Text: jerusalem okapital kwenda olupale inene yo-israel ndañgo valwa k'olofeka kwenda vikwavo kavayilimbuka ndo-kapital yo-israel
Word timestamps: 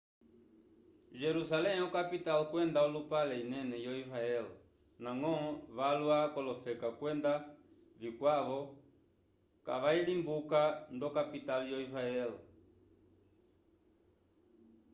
jerusalem 1.19 1.77
okapital 1.87 2.39
kwenda 2.51 2.79
olupale 2.87 3.33
inene 3.43 3.75
yo-israel 3.85 4.47
ndañgo 5.01 5.33
valwa 5.77 6.19
k'olofeka 6.33 6.87
kwenda 6.99 7.31
vikwavo 8.01 8.59
kavayilimbuka 9.65 10.61
ndo-kapital 10.95 11.61
yo-israel 11.71 12.31